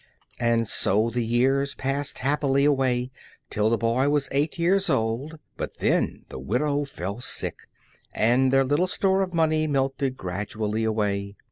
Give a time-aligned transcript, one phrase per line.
[0.39, 3.11] And so the years passed happily away
[3.51, 7.67] till the boy was eight years old, but then the widow fell sick,
[8.11, 11.35] and their little store of money melted gradually away.